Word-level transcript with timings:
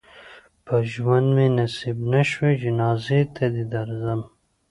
په 0.65 0.75
ژوند 0.91 1.27
مې 1.35 1.47
نصیب 1.57 1.97
نه 2.13 2.21
شوې 2.29 2.51
جنازې 2.63 3.21
ته 3.35 3.45
دې 3.53 3.63
درځم. 3.73 4.21